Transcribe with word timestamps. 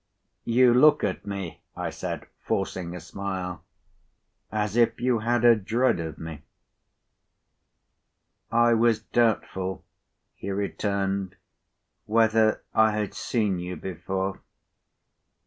"You 0.45 0.73
look 0.73 1.03
at 1.03 1.27
me," 1.27 1.61
I 1.77 1.91
said, 1.91 2.25
forcing 2.39 2.95
a 2.95 2.99
smile, 2.99 3.63
"as 4.51 4.75
if 4.75 4.99
you 4.99 5.19
had 5.19 5.45
a 5.45 5.55
dread 5.55 5.99
of 5.99 6.17
me." 6.17 6.41
"I 8.51 8.73
was 8.73 9.03
doubtful," 9.03 9.85
he 10.33 10.49
returned, 10.49 11.35
"whether 12.07 12.63
I 12.73 12.93
had 12.97 13.13
seen 13.13 13.59
you 13.59 13.75
before." 13.75 14.41